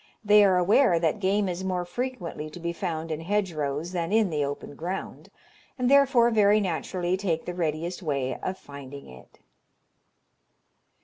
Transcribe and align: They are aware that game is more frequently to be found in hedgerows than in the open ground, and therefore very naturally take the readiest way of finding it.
They 0.25 0.43
are 0.43 0.57
aware 0.57 0.97
that 0.99 1.19
game 1.19 1.47
is 1.47 1.63
more 1.63 1.85
frequently 1.85 2.49
to 2.49 2.59
be 2.59 2.73
found 2.73 3.11
in 3.11 3.21
hedgerows 3.21 3.91
than 3.91 4.11
in 4.11 4.31
the 4.31 4.43
open 4.43 4.73
ground, 4.73 5.29
and 5.77 5.91
therefore 5.91 6.31
very 6.31 6.59
naturally 6.59 7.15
take 7.15 7.45
the 7.45 7.53
readiest 7.53 8.01
way 8.01 8.35
of 8.39 8.57
finding 8.57 9.07
it. 9.07 9.37